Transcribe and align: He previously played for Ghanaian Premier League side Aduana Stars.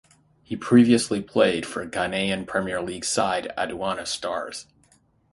He 0.41 0.55
previously 0.55 1.21
played 1.21 1.63
for 1.63 1.85
Ghanaian 1.85 2.47
Premier 2.47 2.81
League 2.81 3.05
side 3.05 3.53
Aduana 3.55 4.07
Stars. 4.07 4.65